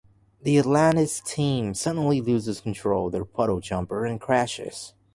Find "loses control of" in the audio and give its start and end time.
2.21-3.11